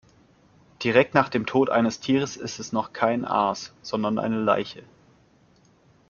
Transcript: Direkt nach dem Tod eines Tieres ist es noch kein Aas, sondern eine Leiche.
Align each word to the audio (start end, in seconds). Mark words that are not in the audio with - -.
Direkt 0.83 1.13
nach 1.13 1.29
dem 1.29 1.45
Tod 1.45 1.69
eines 1.69 1.99
Tieres 1.99 2.35
ist 2.35 2.59
es 2.59 2.71
noch 2.73 2.91
kein 2.91 3.23
Aas, 3.23 3.71
sondern 3.83 4.17
eine 4.17 4.39
Leiche. 4.41 4.81